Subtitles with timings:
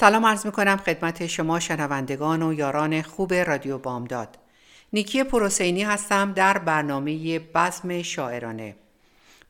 [0.00, 4.38] سلام عرض می کنم خدمت شما شنوندگان و یاران خوب رادیو بامداد.
[4.92, 8.76] نیکی پروسینی هستم در برنامه بزم شاعرانه.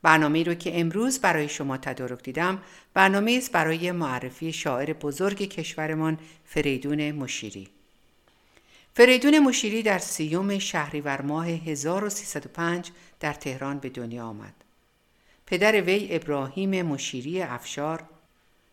[0.01, 2.59] برنامه رو که امروز برای شما تدارک دیدم
[2.93, 7.69] برنامه است برای معرفی شاعر بزرگ کشورمان فریدون مشیری.
[8.93, 14.53] فریدون مشیری در سیوم شهریور ماه 1305 در تهران به دنیا آمد.
[15.45, 18.03] پدر وی ابراهیم مشیری افشار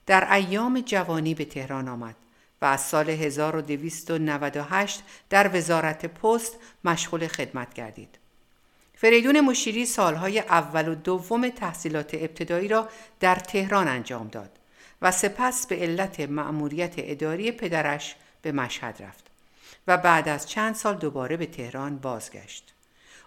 [0.07, 2.17] در ایام جوانی به تهران آمد
[2.63, 8.19] و از سال 1298 در وزارت پست مشغول خدمت گردید.
[8.95, 12.89] فریدون مشیری سالهای اول و دوم تحصیلات ابتدایی را
[13.21, 14.51] در تهران انجام داد
[15.03, 19.25] و سپس به علت مأموریت اداری پدرش به مشهد رفت
[19.87, 22.75] و بعد از چند سال دوباره به تهران بازگشت.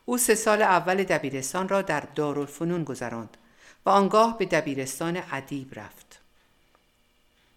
[0.06, 3.38] او سه سال اول دبیرستان را در دارالفنون گذراند
[3.86, 6.09] و آنگاه به دبیرستان ادیب رفت.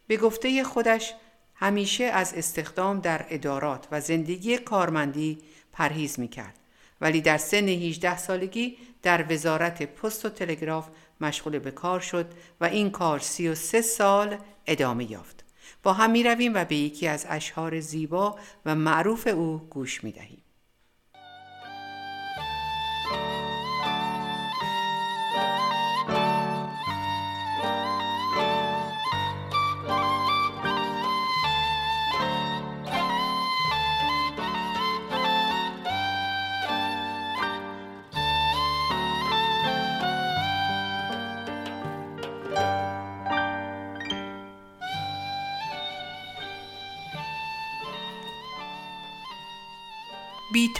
[0.06, 1.14] به گفته خودش
[1.54, 5.38] همیشه از استخدام در ادارات و زندگی کارمندی
[5.72, 6.58] پرهیز می کرد
[7.00, 10.88] ولی در سن 18 سالگی در وزارت پست و تلگراف
[11.20, 12.26] مشغول به کار شد
[12.60, 14.36] و این کار 33 سال
[14.66, 15.44] ادامه یافت.
[15.82, 20.12] با هم می رویم و به یکی از اشعار زیبا و معروف او گوش می
[20.12, 20.41] دهیم.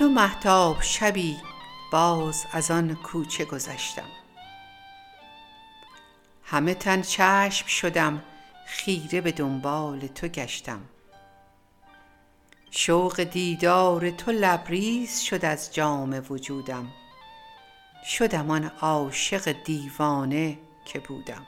[0.03, 1.37] تو محتاب شبی
[1.93, 4.09] باز از آن کوچه گذشتم.
[6.45, 8.23] همه تن چشم شدم
[8.67, 10.81] خیره به دنبال تو گشتم.
[12.71, 16.89] شوق دیدار تو لبریز شد از جام وجودم.
[18.05, 21.47] شدم آن عاشق دیوانه که بودم.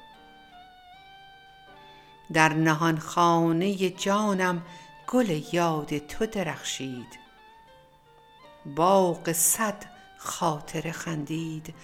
[2.33, 4.63] در نهان خانه جانم
[5.07, 7.24] گل یاد تو درخشید.
[8.67, 9.85] باغ صد
[10.19, 11.75] خاطره خندید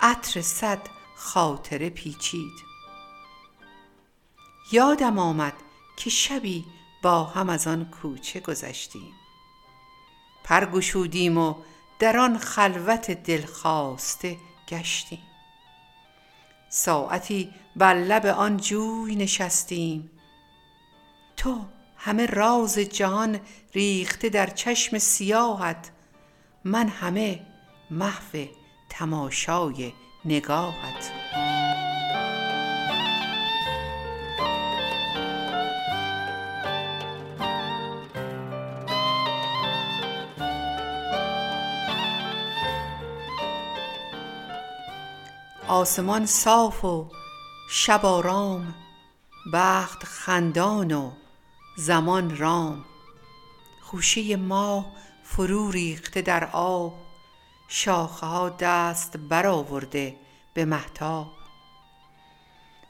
[0.00, 0.80] عطر صد
[1.16, 2.66] خاطره پیچید.
[4.72, 5.54] یادم آمد
[5.96, 6.64] که شبی
[7.02, 9.12] با هم از آن کوچه گذشتیم.
[10.44, 11.54] پر گشودیم و
[11.98, 14.36] در آن خلوت دلخواسته
[14.68, 15.22] گشتیم.
[16.68, 20.10] ساعتی بر لب آن جوی نشستیم.
[21.36, 21.64] تو
[21.96, 23.40] همه راز جهان
[23.74, 25.90] ریخته در چشم سیاهت.
[26.66, 27.40] من همه
[27.90, 28.46] محو
[28.88, 29.92] تماشای
[30.24, 31.12] نگاهت.
[45.68, 47.10] آسمان صاف و
[47.70, 48.74] شب آرام
[49.52, 51.10] بخت خندان و
[51.76, 52.84] زمان رام.
[53.82, 54.86] خوشه ماه
[55.28, 56.94] فرو ریخته در آب
[57.68, 60.16] شاخه ها دست برآورده
[60.54, 61.26] به مهتاب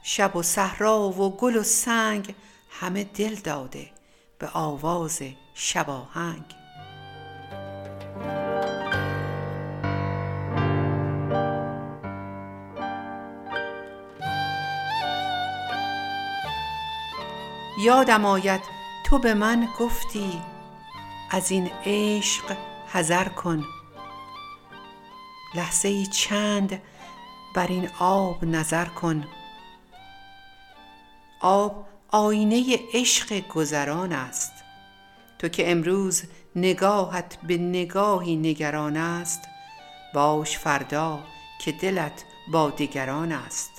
[0.03, 2.35] شب و صحرا و گل و سنگ
[2.69, 3.91] همه دل داده
[4.39, 5.21] به آواز
[5.53, 6.55] شباهنگ
[17.79, 18.61] یادم آید
[19.05, 20.41] تو به من گفتی
[21.31, 22.57] از این عشق
[22.87, 23.65] حذر کن.
[25.55, 26.81] لحظه ای چند
[27.55, 29.27] بر این آب نظر کن.
[31.41, 34.51] آب آینه عشق گذران است.
[35.39, 36.23] تو که امروز
[36.55, 39.41] نگاهت به نگاهی نگران است
[40.13, 41.19] باش فردا
[41.61, 43.71] که دلت با دگران است.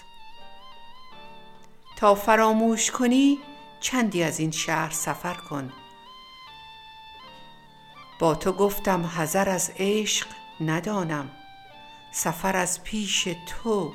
[1.96, 3.38] تا فراموش کنی
[3.80, 5.72] چندی از این شهر سفر کن.
[8.18, 10.26] با تو گفتم حذر از عشق
[10.60, 11.30] ندانم
[12.12, 13.92] سفر از پیش تو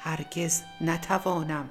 [0.00, 1.68] هرگز نتوانم.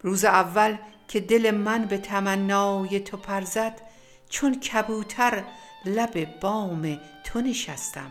[0.00, 0.76] روز اول
[1.08, 3.80] که دل من به تمنای تو پرزد
[4.28, 5.44] چون کبوتر
[5.84, 8.10] لب بام تو نشستم.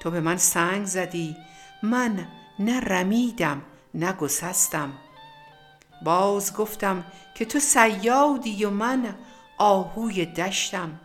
[0.00, 1.36] تو به من سنگ زدی
[1.82, 2.26] من
[2.58, 3.62] نه رمیدم
[3.94, 4.92] نه گسستم.
[6.02, 7.04] باز گفتم
[7.34, 9.14] که تو سیادی و من
[9.58, 11.00] آهوی دشتم.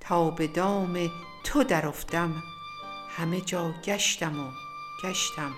[0.00, 1.10] تا به دام
[1.44, 2.42] تو درافتم
[3.16, 4.50] همه جا گشتم و
[5.04, 5.52] گشتم.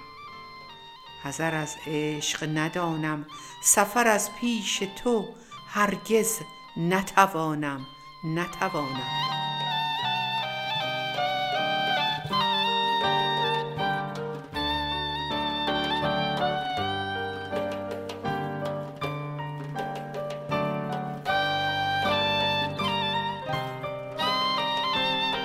[1.25, 3.27] حذر از عشق ندانم
[3.63, 5.29] سفر از پیش تو
[5.69, 6.39] هرگز
[6.77, 7.87] نتوانم
[8.25, 9.40] نتوانم.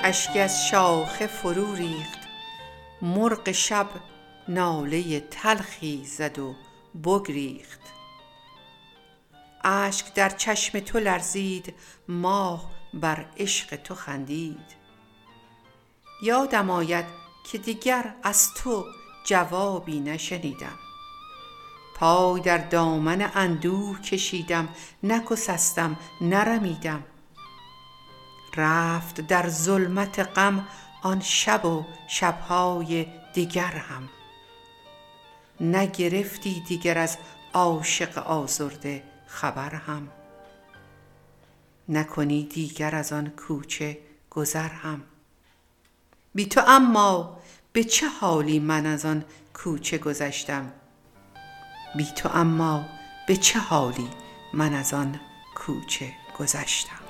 [0.07, 2.19] اشکی از شاخه فرو ریخت.
[3.01, 3.87] مرغ شب
[4.47, 6.55] ناله تلخی زد و
[7.05, 7.79] بگریخت
[9.63, 11.73] اشک در چشم تو لرزید
[12.07, 14.75] ماه بر عشق تو خندید.
[16.21, 17.05] یادم آید
[17.51, 18.85] که دیگر از تو
[19.23, 20.79] جوابی نشنیدم.
[21.95, 24.69] پای در دامن اندوه کشیدم
[25.03, 27.03] نگسستم نرمیدم.
[28.55, 30.67] رفت در ظلمت غم
[31.01, 34.09] آن شب و شبهای دیگر هم.
[35.61, 37.17] نگرفتی دیگر از
[37.53, 40.07] عاشق آزرده خبر هم.
[41.89, 43.97] نکنی دیگر از آن کوچه
[44.29, 45.03] گذر هم.
[46.35, 47.37] بی تو اما
[47.73, 50.71] به چه حالی من از آن کوچه گذشتم؟
[51.95, 52.85] بی تو اما
[53.27, 54.09] به چه حالی
[54.53, 55.19] من از آن
[55.55, 57.04] کوچه گذشتم؟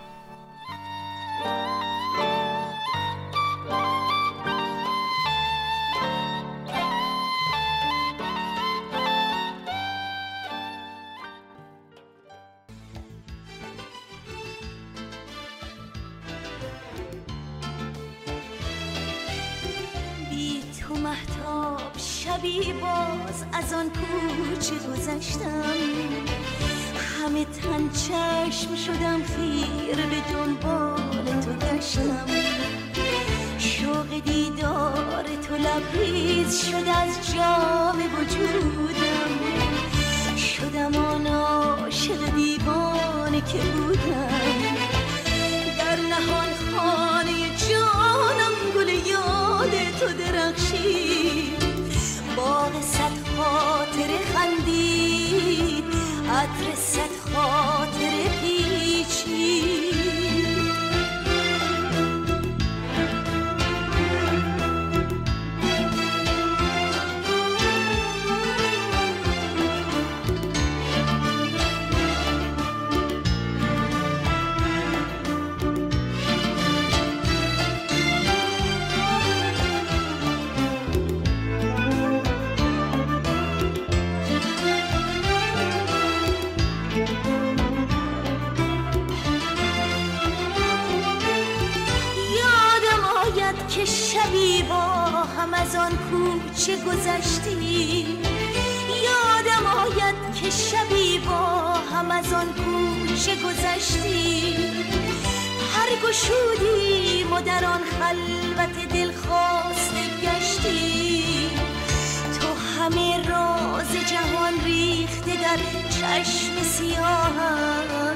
[22.26, 26.75] شبی باز از آن کوچه گذشتم؟
[27.26, 32.26] همه تن چشم شدم خیر به دنبال تو گشتم.
[33.58, 39.32] شوق دیدار تو لبریز شد از جام وجودم.
[40.38, 44.76] شدم آن عاشق دیوانه که بودم.
[45.78, 47.32] در نهان خانه
[47.70, 51.66] جانم گل یاد تو درخشید.
[52.36, 55.86] باغ صد خاطر خندید
[56.30, 56.76] عطر
[57.36, 58.55] خاطر پیچید
[96.66, 98.06] کوچه گذشتی؟
[99.04, 104.56] یادم آید که شبی با هم از آن کوچه گذشتی؟
[105.76, 111.50] هر گشودیم و در آن خلوت دل خواسته گشتی.
[112.40, 112.48] تو
[112.80, 115.58] همه راز جهان ریخته در
[115.90, 118.16] چشم سیاهت.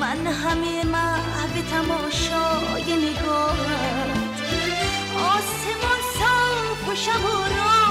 [0.00, 4.28] من همه محو تماشای نگاهت.
[5.16, 6.07] آسمان
[6.88, 7.87] و و راه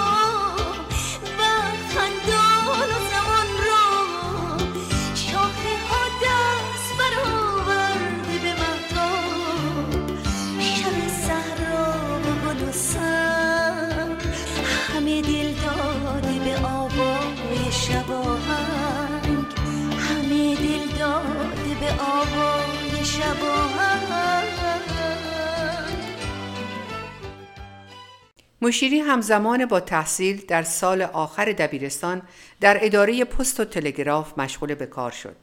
[28.68, 32.22] مشیری همزمان با تحصیل در سال آخر دبیرستان
[32.62, 35.36] در اداره پست و تلگراف مشغول به کار شد.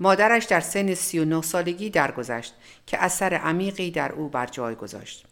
[0.00, 2.54] مادرش در سن 39 سالگی درگذشت
[2.86, 5.26] که اثر عمیقی در او بر جای گذاشت.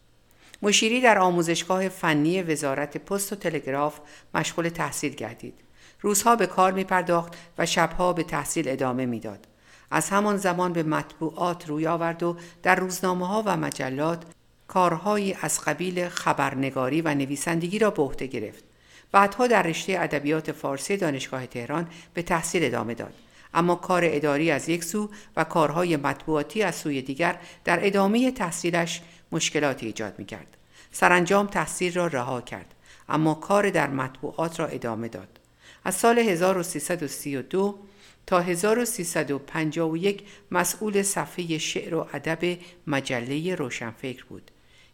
[0.63, 3.99] مشیری در آموزشگاه فنی وزارت پست و تلگراف
[4.35, 5.55] مشغول تحصیل گردید.
[6.01, 9.47] روزها به کار می پرداخت و شبها به تحصیل ادامه می‌داد.
[9.91, 14.23] از همان زمان به مطبوعات روی آورد و در روزنامه ها و مجلات
[14.71, 18.65] کارهایی از قبیل خبرنگاری و نویسندگی را به عهده گرفت.
[19.13, 23.15] بعدها در رشته ادبیات فارسی دانشگاه تهران به تحصیل ادامه داد
[23.55, 29.01] اما کار اداری از یک سو و کارهای مطبوعاتی از سوی دیگر در ادامه تحصیلش
[29.33, 30.57] مشکلاتی ایجاد می کرد.
[30.93, 32.75] سرانجام تحصیل را رها کرد
[33.09, 35.41] اما کار در مطبوعات را ادامه داد.
[35.85, 37.79] از سال 1332
[38.27, 44.51] تا 1351 مسئول صفحه شعر و ادب مجله روشنفکر بود.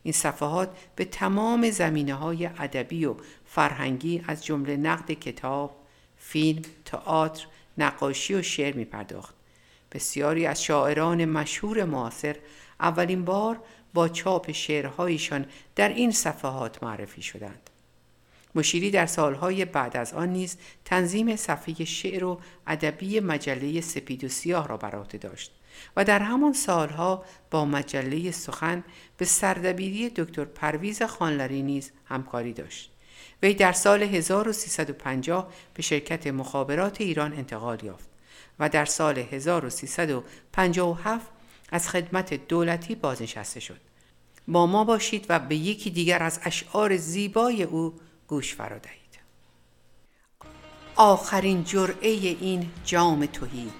[0.06, 5.76] این صفحات به تمام زمینه های ادبی و فرهنگی از جمله نقد کتاب،
[6.16, 7.46] فیلم، تئاتر،
[7.78, 9.34] نقاشی و شعر می پرداخت.
[9.92, 12.36] بسیاری از شاعران مشهور معاصر
[12.80, 13.60] اولین بار
[13.94, 15.46] با چاپ شعرهایشان
[15.76, 17.70] در این صفحات معرفی شدند.
[18.54, 24.28] مشیری در سالهای بعد از آن نیز تنظیم صفحه شعر و ادبی مجله سپید و
[24.28, 25.52] سیاه را بر عهده داشت
[25.96, 28.84] و در همان سالها با مجله سخن
[29.16, 32.92] به سردبیری دکتر پرویز خانلری نیز همکاری داشت.
[33.42, 38.08] وی در سال 1350 به شرکت مخابرات ایران انتقال یافت
[38.58, 41.26] و در سال 1357
[41.72, 43.80] از خدمت دولتی بازنشسته شد.
[44.48, 47.94] با ما باشید و به یکی دیگر از اشعار زیبای او
[48.28, 49.18] گوش فرا دهید.
[50.96, 53.70] آخرین جرعه این جام توهی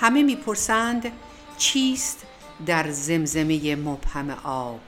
[0.00, 1.12] همه می‌پرسند
[1.58, 2.26] چیست
[2.66, 4.80] در زمزمه مبهم آب؟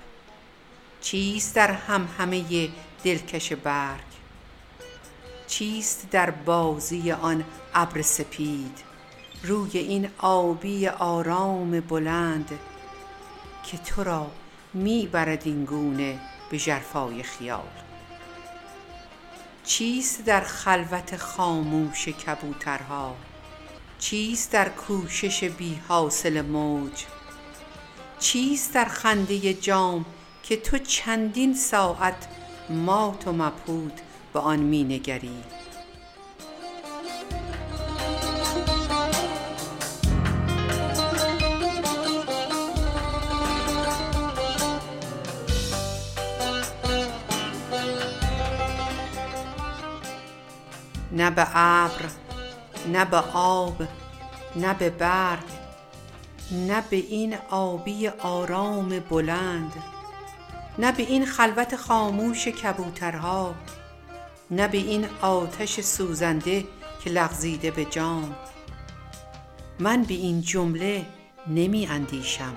[1.01, 2.69] چیست در هم همه
[3.05, 4.09] دلکش برگ؟
[5.47, 8.79] چیست در بازی آن ابر سپید؟
[9.43, 12.59] روی این آبی آرام بلند
[13.65, 14.31] که تو را
[14.75, 16.19] می‌برد این گونه
[16.51, 17.69] به جرفای خیال.
[19.65, 23.17] چیست در خلوت خاموش کبوترها؟
[23.99, 27.05] چیست در کوشش بی حاصل موج؟
[28.19, 30.05] چیست در خنده جام
[30.43, 32.29] که تو چندین ساعت
[32.71, 34.01] مات و مبهوت
[34.33, 35.43] به آن می نگری؟
[51.13, 52.28] نه به ابر
[52.89, 53.83] نه به آب
[54.57, 55.45] نه به برگ
[56.51, 59.73] نه به این آبی آرام بلند
[60.79, 63.55] نه به این خلوت خاموش کبوترها
[64.51, 66.65] نه به این آتش سوزنده
[67.05, 68.37] که لغزیده به جام.
[69.79, 71.07] من به این جمله
[71.47, 72.57] نمی اندیشم.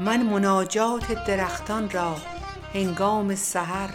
[0.00, 2.16] من مناجات درختان را
[2.74, 3.90] هنگام سحر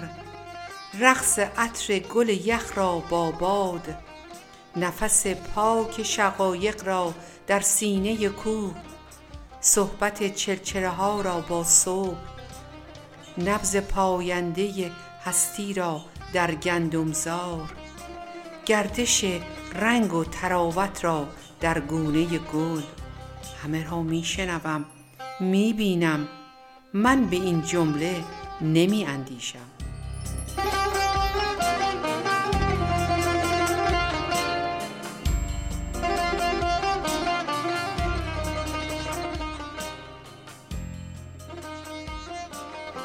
[0.99, 3.97] رقص عطر گل یخ را با باد
[4.75, 7.13] نفس پاک شقایق را
[7.47, 8.75] در سینه کوه
[9.61, 12.17] صحبت چرچره ها را با صبح
[13.37, 14.91] نبض پاینده
[15.25, 16.01] هستی را
[16.33, 17.73] در گندمزار
[18.65, 19.25] گردش
[19.75, 21.27] رنگ و تراوت را
[21.59, 22.81] در گونه گل.
[23.63, 24.23] همه را می
[25.39, 26.27] می بینم
[26.93, 28.23] من به این جمله
[28.61, 29.59] نمی اندیشم.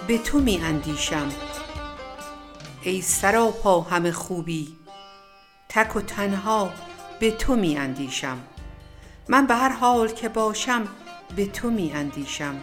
[0.07, 1.29] به تو می اندیشم.
[2.83, 4.77] ای سراپا همه خوبی
[5.69, 6.71] تک و تنها
[7.21, 8.39] به تو می اندیشم.
[9.29, 10.89] من به هر حال که باشم
[11.37, 12.61] به تو می اندیشم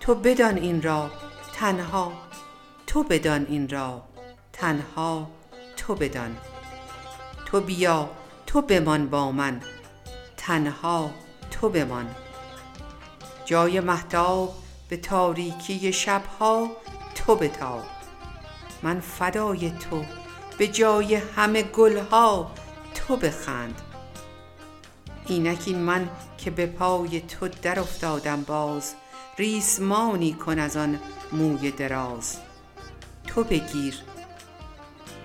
[0.00, 1.10] تو بدان این را
[1.54, 2.12] تنها
[2.86, 4.02] تو بدان این را
[4.52, 5.30] تنها
[5.76, 6.36] تو بدان.
[7.46, 8.10] تو بیا
[8.46, 9.60] تو بمان با من
[10.36, 11.10] تنها
[11.50, 12.14] تو بمان.
[13.44, 14.54] جای مهتاب
[14.88, 16.70] به تاریکی شبها
[17.14, 17.82] تو بتاب.
[18.82, 20.04] من فدای تو
[20.58, 22.50] به جای همه گلها
[22.94, 23.89] تو بخند.
[25.30, 28.94] اینک این من که به پای تو در افتادم باز
[29.38, 31.00] ریسمانی کن از آن
[31.32, 32.36] موی دراز.
[33.26, 33.94] تو بگیر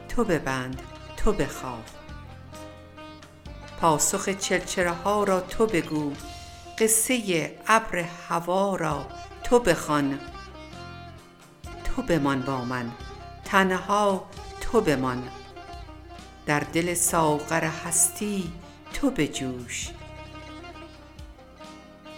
[0.10, 0.82] تو ببند
[1.18, 1.84] تو بخواه
[3.82, 6.14] پاسخ چرچره ها را تو بگو
[6.80, 9.06] قصه ابر هوا را
[9.44, 10.20] تو بخوان.
[11.84, 12.92] تو بمان با من
[13.46, 14.26] تنها
[14.62, 15.30] تو بمان.
[16.46, 18.52] در دل ساغر هستی
[19.06, 19.90] تو بجوش.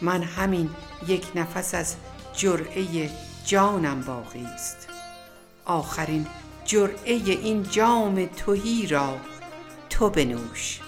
[0.01, 0.69] من همین
[1.07, 1.95] یک نفس از
[2.33, 3.09] جرعه
[3.45, 4.87] جانم باقی است.
[5.65, 6.27] آخرین
[6.65, 9.17] جرعه این جام تهی را
[9.89, 10.79] تو بنوش.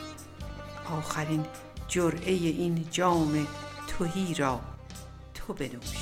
[0.98, 1.46] آخرین
[1.88, 3.48] جرعه این جام
[3.88, 4.60] توهی را
[5.34, 5.98] تو بنوش.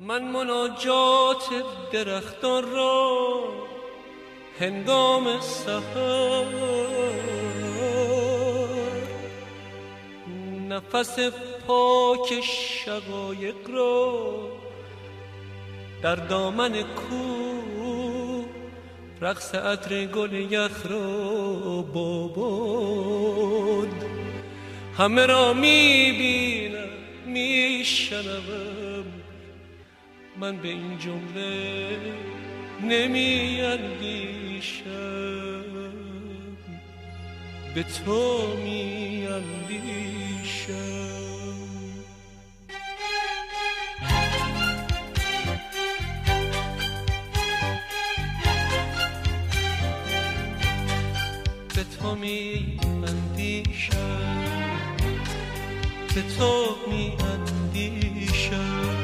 [0.00, 1.48] من مناجات
[1.92, 3.71] درختان را
[4.62, 6.44] هنگام سهر
[10.68, 11.18] نفس
[11.66, 14.48] پاک شقایق را
[16.02, 17.42] در دامن کو
[19.20, 23.42] رقص عطر گل یخ را باباد
[24.98, 26.88] همه را می‌بینم
[27.26, 29.04] میشنوم.
[30.40, 31.98] من به این جمله
[32.88, 34.82] نمی اندیشم
[37.74, 40.72] به تو می اندیشم
[51.74, 54.44] به تو می اندیشم
[56.14, 58.96] به تو می اندیشم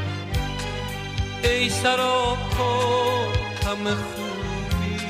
[1.44, 3.07] ای سراپا
[3.68, 5.00] همه خوبی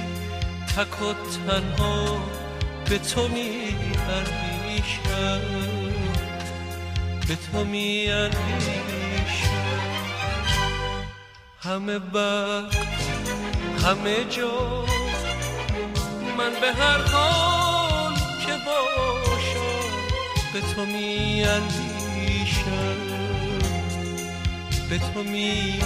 [0.76, 1.14] تک و
[1.46, 2.18] تنها
[2.90, 3.76] به تو می
[4.10, 5.40] اندیشم
[7.28, 8.38] به تو می اندیشم
[11.62, 12.76] همه وقت
[13.84, 14.84] همه جا
[16.38, 19.92] من به هر حال که باشم
[20.52, 22.96] به تو می اندیشم
[24.90, 25.78] به تو می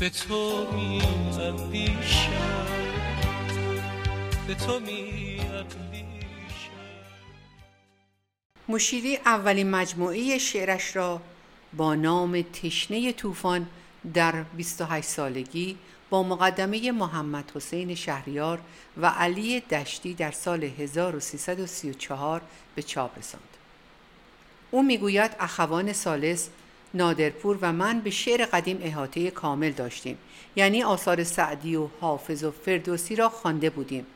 [0.00, 1.02] به تو می
[4.46, 5.40] به تو می
[8.68, 11.20] مشیری اولین مجموعه شعرش را
[11.72, 13.66] با نام تشنه طوفان
[14.14, 15.78] در 28 سالگی
[16.10, 18.60] با مقدمه محمد حسین شهریار
[18.96, 22.42] و علی دشتی در سال 1334
[22.74, 23.56] به چاپ رساند.
[24.70, 26.48] او می‌گوید اخوان سالس
[26.94, 30.18] نادرپور و من به شعر قدیم احاطه کامل داشتیم.
[30.56, 34.06] یعنی آثار سعدی و حافظ و فردوسی را خوانده بودیم.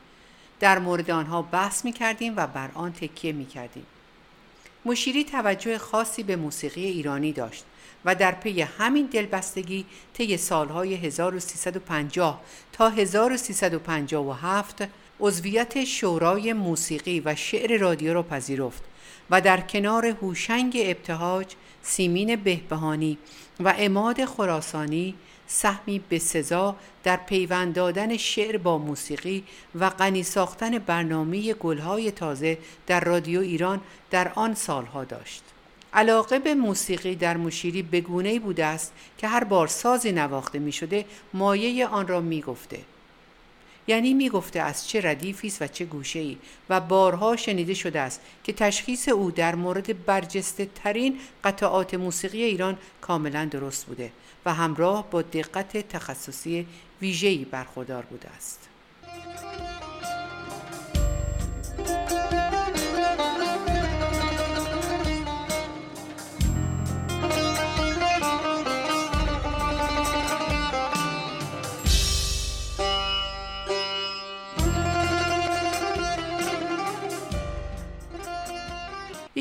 [0.59, 3.85] در مورد آنها بحث می کردیم و بر آن تکیه می کردیم.
[4.85, 7.65] مشیری توجه خاصی به موسیقی ایرانی داشت
[8.05, 12.41] و در پی همین دلبستگی طی سالهای 1350
[12.73, 14.87] تا 1357
[15.19, 18.83] عضویت شورای موسیقی و شعر رادیو را پذیرفت.
[19.29, 23.17] و در کنار هوشنگ ابتهاج، سیمین بهبهانی
[23.59, 25.15] و اماد خراسانی
[25.47, 29.43] سهمی به سزا در پیوند دادن شعر با موسیقی
[29.75, 35.43] و غنی ساختن برنامه گلهای تازه در رادیو ایران در آن سالها داشت.
[35.93, 41.05] علاقه به موسیقی در مشیری بگونه بوده است که هر بار سازی نواخته می شده
[41.33, 42.79] مایه آن را می گفته.
[43.87, 46.37] یعنی می گفته از چه ردیفی است و چه گوشه ای
[46.69, 52.77] و بارها شنیده شده است که تشخیص او در مورد برجسته ترین قطعات موسیقی ایران
[53.01, 54.11] کاملا درست بوده
[54.45, 56.67] و همراه با دقت تخصصی
[57.01, 58.69] ویژه‌ای برخوردار بوده است.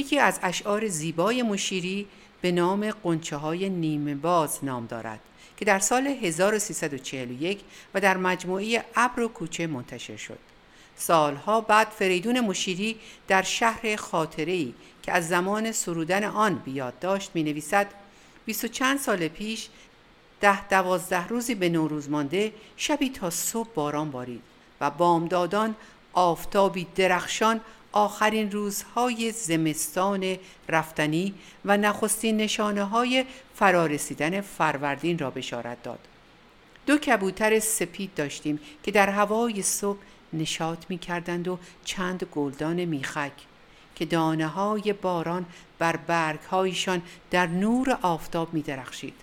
[0.05, 2.07] یکی از اشعار زیبای مشیری
[2.41, 5.21] به نام قنچه های نیمه باز نام دارد
[5.57, 7.61] که در سال 1341
[7.95, 10.39] و در مجموعه ابر و کوچه منتشر شد.
[10.97, 12.97] سالها بعد فریدون مشیری
[13.29, 17.87] در شهر خاطره‌ای که از زمان سرودن آن بیاد داشت می نویسد
[18.47, 19.69] بیست چند سال پیش
[20.41, 24.43] ده دوازده روزی به نوروز مانده شبی تا صبح باران بارید
[24.81, 25.75] و بامدادان
[26.13, 27.61] آفتابی درخشان
[27.97, 30.37] آخرین روزهای زمستان
[30.69, 35.99] رفتنی و نخستین نشانه های فرارسیدن فروردین را بشارت داد.
[36.87, 39.99] دو کبوتر سپید داشتیم که در هوای صبح
[40.33, 43.33] نشاط می کردند و چند گلدان میخک
[43.95, 45.47] که دانه های باران
[45.79, 49.15] بر برگ هایشان در نور آفتاب می درخشید.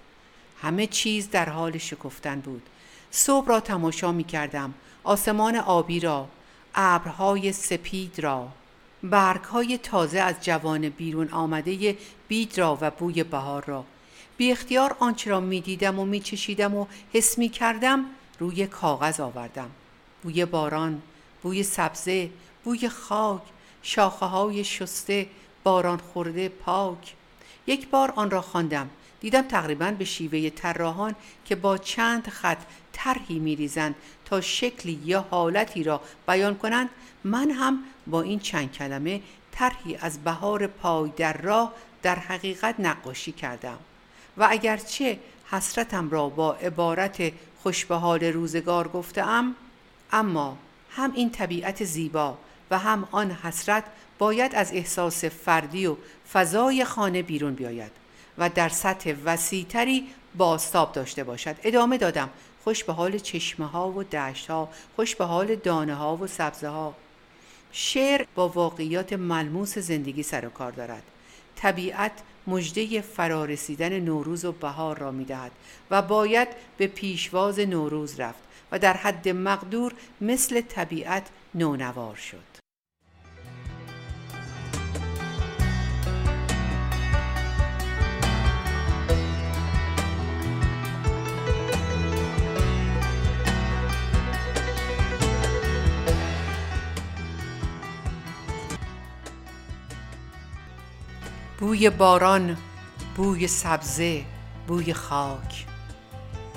[0.62, 2.62] همه چیز در حال شکفتن بود.
[3.12, 4.74] صبح را تماشا می کردم.
[5.04, 6.28] آسمان آبی را،
[6.76, 8.48] ابرهای سپید را،
[9.04, 13.86] برگ های تازه از جوان بیرون آمده بید را و بوی بهار را.
[14.38, 18.06] بی اختیار آنچه را می دیدم و می چشیدم و حس می کردم
[18.40, 19.70] روی کاغذ آوردم.
[20.24, 21.02] بوی باران،
[21.44, 22.30] بوی سبزه،
[22.64, 23.42] بوی خاک،
[23.84, 25.28] شاخه های شسته،
[25.64, 27.14] باران خورده پاک.
[27.68, 28.90] یک بار آن را خواندم.
[29.20, 32.58] دیدم تقریبا به شیوه طراحان که با چند خط
[32.94, 36.90] طرحی میریزند تا شکلی یا حالتی را بیان کنند
[37.24, 43.32] من هم با این چند کلمه طرحی از بهار پای در راه در حقیقت نقاشی
[43.32, 43.78] کردم.
[44.38, 45.20] و اگرچه
[45.52, 47.32] حسرتم را با عبارت
[47.64, 49.56] خوشبهال روزگار گفتم
[50.12, 50.58] اما
[50.92, 52.38] هم این طبیعت زیبا
[52.72, 53.84] و هم آن حسرت
[54.20, 55.96] باید از احساس فردی و
[56.34, 57.92] فضای خانه بیرون بیاید
[58.38, 61.56] و در سطح وسیعتری باستاب داشته باشد.
[61.64, 62.30] ادامه دادم
[62.64, 66.68] خوش به حال چشمه ها و دشت ها خوش به حال دانه ها و سبزه
[66.68, 66.96] ها
[67.72, 71.04] شعر با واقعیات ملموس زندگی سر و کار دارد.
[71.56, 72.12] طبیعت
[72.48, 75.52] مجده فرارسیدن نوروز و بهار را می‌دهد
[75.92, 82.61] و باید به پیشواز نوروز رفت و در حد مقدور مثل طبیعت نونوار شد.
[101.62, 102.58] بوی باران
[103.16, 104.26] بوی سبزه
[104.68, 105.66] بوی خاک.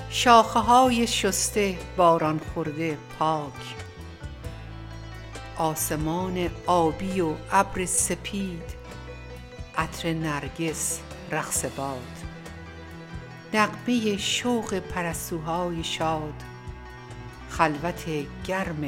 [0.09, 3.75] شاخه های شسته باران خورده پاک.
[5.57, 8.73] آسمان آبی و ابر سپید
[9.77, 10.99] عطر نرگس
[11.31, 12.17] رقص باد.
[13.53, 16.43] نغمه شوق پرستوهای شاد
[17.49, 18.05] خلوت
[18.45, 18.81] گرم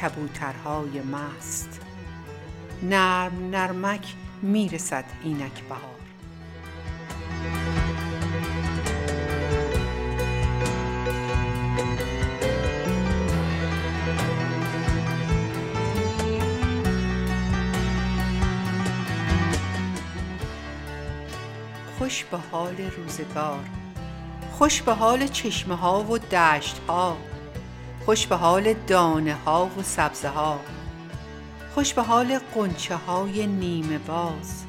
[0.00, 1.80] کبوترهای مست.
[2.82, 6.00] نرم نرمک می‌رسد اینک بهار.
[21.98, 23.64] خوش به حال روزگار
[24.52, 27.16] خوش به حال چشمه ها و دشت ها
[28.04, 30.60] خوش به حال دانه ها و سبزه ها
[31.74, 34.64] خوش به حال قنچه های نیمه باز.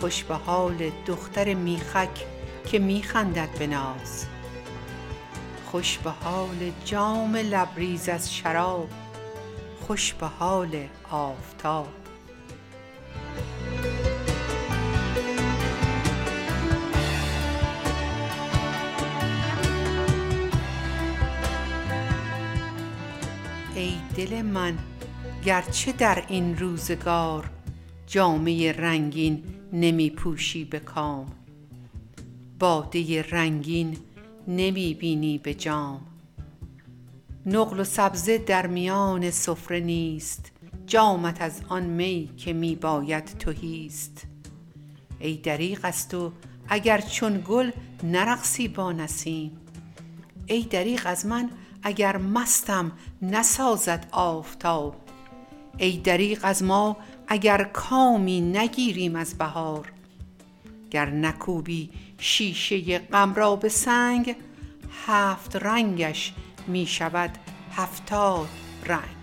[0.00, 2.24] خوش به حال دختر میخک
[2.66, 4.26] که میخندد به ناز.
[5.66, 8.88] خوش به حال جام لبریز از شراب.
[9.86, 11.88] خوش به حال آفتاب.
[23.74, 24.78] ای دل من
[25.44, 27.50] گرچه در این روزگار
[28.06, 31.26] جامه رنگین نمی پوشی به کام.
[32.58, 33.96] باده رنگین
[34.48, 36.00] نمی بینی به جام.
[37.46, 40.52] نقل و سبزه در میان سفره نیست
[40.86, 44.26] جامت از آن می که می باید تهیست
[45.18, 46.32] ای دریغ از تو
[46.68, 47.70] اگر چون گل
[48.02, 49.60] نرقصی با نسیم.
[50.46, 51.50] ای دریغ از من
[51.82, 55.09] اگر مستم نسازد آفتاب
[55.80, 56.96] ای دریغ از ما
[57.28, 59.92] اگر کامی نگیریم از بهار.
[60.90, 64.36] گر نکوبی شیشه غم را به سنگ
[65.06, 66.32] هفت رنگش
[66.66, 67.30] می شود
[67.76, 68.48] هفتاد
[68.86, 69.19] رنگ.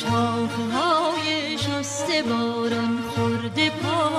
[0.00, 4.10] شاخه های شسته باران خورده پا.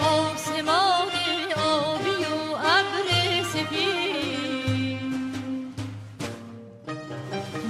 [0.00, 1.12] آسمان
[1.56, 3.08] آبی و ابر
[3.52, 5.00] سپید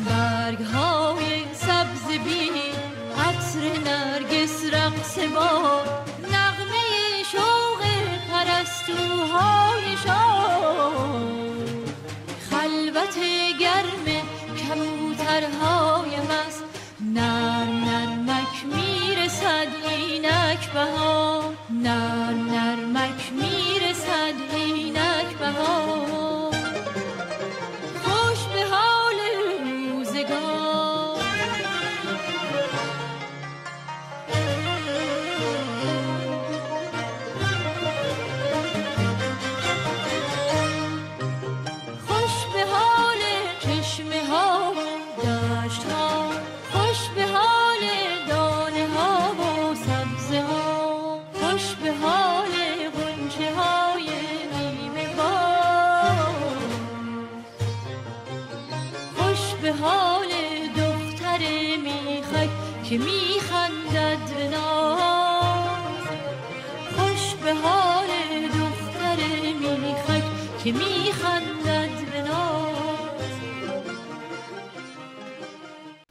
[0.06, 0.62] برگ
[1.54, 2.50] سبز بی
[3.18, 5.82] عطر نرگس رقص با
[6.32, 7.80] نغمه شوق
[8.30, 9.69] پرستوهای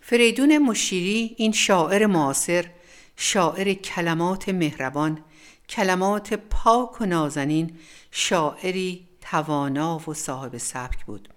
[0.09, 2.65] فریدون مشیری این شاعر معاصر
[3.17, 5.23] شاعر کلمات مهربان
[5.69, 7.77] کلمات پاک و نازنین
[8.11, 11.29] شاعری توانا و صاحب سبک بود.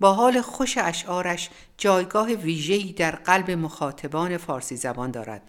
[0.00, 5.42] با حال خوش اشعارش جایگاه ویژه‌ای در قلب مخاطبان فارسی زبان دارد.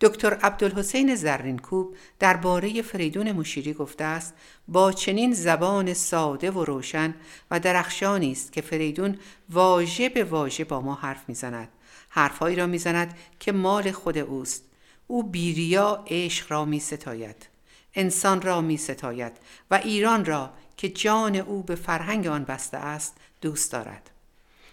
[0.00, 4.34] دکتر عبدالحسین زرینکوب درباره فریدون مشیری گفته است
[4.68, 7.14] با چنین زبان ساده و روشن
[7.50, 9.18] و درخشانی است که فریدون
[9.50, 11.68] واژه به واژه با ما حرف می‌زند.
[12.14, 14.62] حرفهایی را می‌زند که مال خود اوست
[15.06, 17.48] او بیریا عشق را می ستاید
[17.94, 19.32] انسان را می ستاید
[19.70, 24.10] و ایران را که جان او به فرهنگ آن بسته است دوست دارد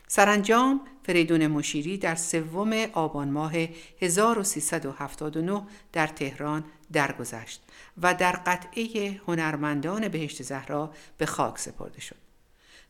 [0.08, 3.54] سرانجام فریدون مشیری در سوم آبان ماه
[4.02, 5.62] 1379
[5.94, 7.62] در تهران درگذشت
[8.02, 12.31] و در قطعه هنرمندان بهشت زهرا به خاک سپرده شد.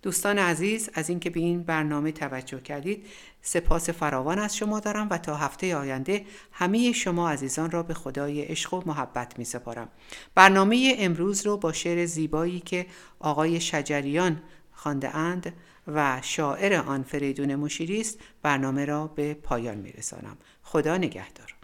[0.01, 3.05] دوستان عزیز از اینکه به این برنامه توجه کردید
[3.41, 8.41] سپاس فراوان از شما دارم و تا هفته آینده همه شما عزیزان را به خدای
[8.41, 9.89] عشق و محبت می سپارم
[10.35, 12.85] برنامه امروز رو با شعر زیبایی که
[13.19, 15.53] آقای شجریان خانده اند
[15.87, 21.60] و شاعر آن فریدون مشیری است برنامه را به پایان می رسانم خدا نگهدار.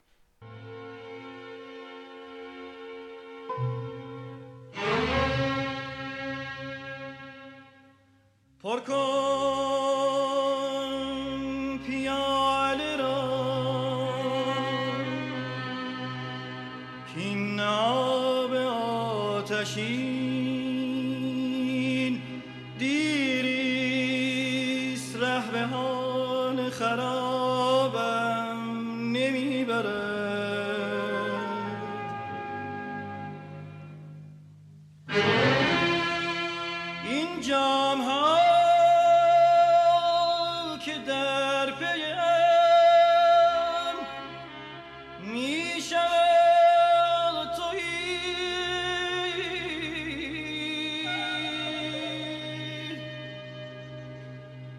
[8.68, 9.07] پر کن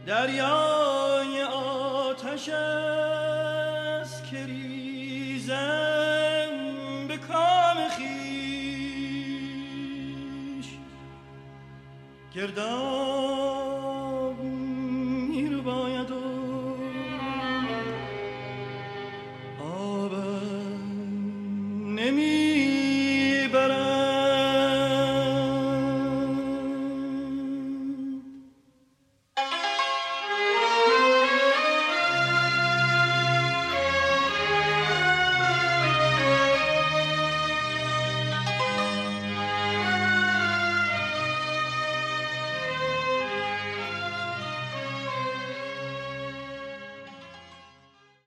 [0.09, 5.55] دریای آتش است که ریزم
[7.09, 8.09] به کام خیش.
[12.35, 13.48] گردان